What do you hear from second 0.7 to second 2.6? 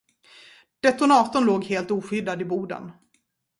Detonatorn låg helt oskyddad i